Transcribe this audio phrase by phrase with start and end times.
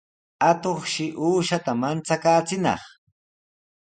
[0.49, 2.81] Atuqshi uushata manchakaachinaq.